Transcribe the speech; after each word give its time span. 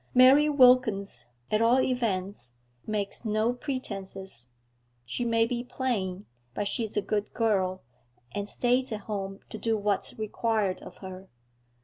Mary 0.15 0.49
Wilkins, 0.49 1.27
at 1.51 1.61
all 1.61 1.79
events, 1.79 2.53
makes 2.87 3.23
no 3.23 3.53
pretences; 3.53 4.49
she 5.05 5.23
may 5.23 5.45
be 5.45 5.63
plain, 5.63 6.25
but 6.55 6.67
she's 6.67 6.97
a 6.97 7.03
good 7.03 7.31
girl, 7.35 7.83
and 8.33 8.49
stays 8.49 8.91
at 8.91 9.01
home 9.01 9.41
to 9.51 9.59
do 9.59 9.77
what's 9.77 10.17
required 10.17 10.81
of 10.81 10.97
her. 11.05 11.29